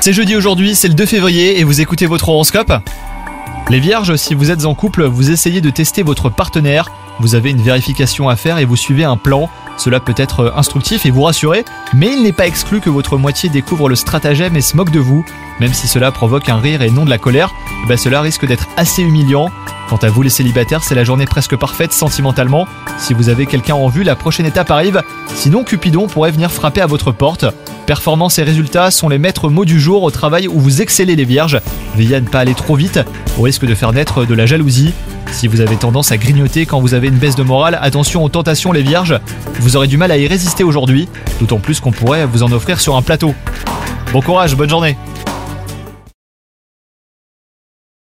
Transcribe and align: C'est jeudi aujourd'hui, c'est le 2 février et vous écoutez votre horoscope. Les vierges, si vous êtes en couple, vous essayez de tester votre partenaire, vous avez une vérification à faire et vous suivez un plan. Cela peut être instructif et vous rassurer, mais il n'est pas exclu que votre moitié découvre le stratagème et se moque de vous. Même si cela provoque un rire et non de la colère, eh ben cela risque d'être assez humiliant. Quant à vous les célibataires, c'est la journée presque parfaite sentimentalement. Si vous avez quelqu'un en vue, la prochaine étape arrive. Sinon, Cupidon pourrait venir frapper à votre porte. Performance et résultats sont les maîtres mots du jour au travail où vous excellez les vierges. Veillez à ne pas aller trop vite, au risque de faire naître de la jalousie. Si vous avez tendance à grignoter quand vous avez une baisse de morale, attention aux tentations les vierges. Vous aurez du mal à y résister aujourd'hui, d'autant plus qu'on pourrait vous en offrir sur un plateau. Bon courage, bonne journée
C'est 0.00 0.12
jeudi 0.12 0.34
aujourd'hui, 0.34 0.74
c'est 0.74 0.88
le 0.88 0.94
2 0.94 1.06
février 1.06 1.60
et 1.60 1.64
vous 1.64 1.80
écoutez 1.80 2.06
votre 2.06 2.30
horoscope. 2.30 2.72
Les 3.70 3.78
vierges, 3.78 4.16
si 4.16 4.34
vous 4.34 4.50
êtes 4.50 4.64
en 4.64 4.74
couple, 4.74 5.04
vous 5.04 5.30
essayez 5.30 5.60
de 5.60 5.70
tester 5.70 6.02
votre 6.02 6.30
partenaire, 6.30 6.90
vous 7.20 7.34
avez 7.34 7.50
une 7.50 7.62
vérification 7.62 8.28
à 8.28 8.36
faire 8.36 8.58
et 8.58 8.64
vous 8.64 8.76
suivez 8.76 9.04
un 9.04 9.16
plan. 9.16 9.48
Cela 9.76 10.00
peut 10.00 10.14
être 10.16 10.52
instructif 10.56 11.06
et 11.06 11.10
vous 11.10 11.22
rassurer, 11.22 11.64
mais 11.94 12.12
il 12.12 12.22
n'est 12.22 12.32
pas 12.32 12.46
exclu 12.46 12.80
que 12.80 12.90
votre 12.90 13.16
moitié 13.16 13.48
découvre 13.48 13.88
le 13.88 13.94
stratagème 13.94 14.56
et 14.56 14.60
se 14.60 14.76
moque 14.76 14.90
de 14.90 15.00
vous. 15.00 15.24
Même 15.60 15.72
si 15.72 15.88
cela 15.88 16.12
provoque 16.12 16.48
un 16.48 16.58
rire 16.58 16.82
et 16.82 16.90
non 16.90 17.04
de 17.04 17.10
la 17.10 17.18
colère, 17.18 17.52
eh 17.84 17.88
ben 17.88 17.96
cela 17.96 18.20
risque 18.20 18.46
d'être 18.46 18.66
assez 18.76 19.02
humiliant. 19.02 19.50
Quant 19.88 19.96
à 19.96 20.08
vous 20.08 20.22
les 20.22 20.30
célibataires, 20.30 20.82
c'est 20.84 20.94
la 20.94 21.04
journée 21.04 21.26
presque 21.26 21.56
parfaite 21.56 21.92
sentimentalement. 21.92 22.66
Si 22.98 23.14
vous 23.14 23.28
avez 23.28 23.46
quelqu'un 23.46 23.74
en 23.74 23.88
vue, 23.88 24.04
la 24.04 24.16
prochaine 24.16 24.46
étape 24.46 24.70
arrive. 24.70 25.02
Sinon, 25.34 25.64
Cupidon 25.64 26.06
pourrait 26.06 26.30
venir 26.30 26.50
frapper 26.50 26.80
à 26.80 26.86
votre 26.86 27.12
porte. 27.12 27.44
Performance 27.86 28.38
et 28.38 28.42
résultats 28.42 28.90
sont 28.90 29.08
les 29.08 29.18
maîtres 29.18 29.50
mots 29.50 29.64
du 29.64 29.80
jour 29.80 30.02
au 30.02 30.10
travail 30.10 30.48
où 30.48 30.58
vous 30.58 30.82
excellez 30.82 31.16
les 31.16 31.24
vierges. 31.24 31.60
Veillez 31.96 32.16
à 32.16 32.20
ne 32.20 32.28
pas 32.28 32.40
aller 32.40 32.54
trop 32.54 32.76
vite, 32.76 33.00
au 33.38 33.42
risque 33.42 33.66
de 33.66 33.74
faire 33.74 33.92
naître 33.92 34.24
de 34.24 34.34
la 34.34 34.46
jalousie. 34.46 34.94
Si 35.32 35.48
vous 35.48 35.60
avez 35.60 35.76
tendance 35.76 36.12
à 36.12 36.18
grignoter 36.18 36.66
quand 36.66 36.80
vous 36.80 36.94
avez 36.94 37.08
une 37.08 37.16
baisse 37.16 37.34
de 37.34 37.42
morale, 37.42 37.78
attention 37.80 38.22
aux 38.22 38.28
tentations 38.28 38.70
les 38.70 38.82
vierges. 38.82 39.18
Vous 39.60 39.76
aurez 39.76 39.88
du 39.88 39.96
mal 39.96 40.12
à 40.12 40.18
y 40.18 40.28
résister 40.28 40.62
aujourd'hui, 40.62 41.08
d'autant 41.40 41.58
plus 41.58 41.80
qu'on 41.80 41.90
pourrait 41.90 42.26
vous 42.26 42.42
en 42.42 42.52
offrir 42.52 42.80
sur 42.80 42.96
un 42.96 43.02
plateau. 43.02 43.34
Bon 44.12 44.20
courage, 44.20 44.54
bonne 44.54 44.70
journée 44.70 44.96